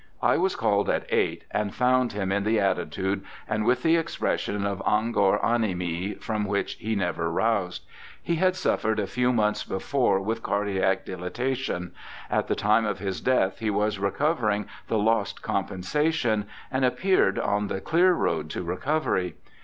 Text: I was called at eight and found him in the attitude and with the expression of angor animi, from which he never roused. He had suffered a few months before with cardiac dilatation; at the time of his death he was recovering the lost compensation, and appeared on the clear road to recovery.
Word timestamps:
I 0.23 0.35
was 0.35 0.55
called 0.55 0.89
at 0.89 1.05
eight 1.13 1.45
and 1.51 1.75
found 1.75 2.13
him 2.13 2.31
in 2.31 2.43
the 2.43 2.59
attitude 2.59 3.23
and 3.47 3.65
with 3.65 3.83
the 3.83 3.97
expression 3.97 4.65
of 4.65 4.79
angor 4.79 5.37
animi, 5.45 6.15
from 6.19 6.45
which 6.45 6.73
he 6.79 6.95
never 6.95 7.29
roused. 7.31 7.85
He 8.19 8.37
had 8.37 8.55
suffered 8.55 8.97
a 8.99 9.05
few 9.05 9.31
months 9.31 9.63
before 9.63 10.19
with 10.19 10.41
cardiac 10.41 11.05
dilatation; 11.05 11.93
at 12.31 12.47
the 12.47 12.55
time 12.55 12.83
of 12.87 12.97
his 12.97 13.21
death 13.21 13.59
he 13.59 13.69
was 13.69 13.99
recovering 13.99 14.65
the 14.87 14.97
lost 14.97 15.43
compensation, 15.43 16.47
and 16.71 16.83
appeared 16.83 17.37
on 17.37 17.67
the 17.67 17.79
clear 17.79 18.11
road 18.13 18.49
to 18.49 18.63
recovery. 18.63 19.35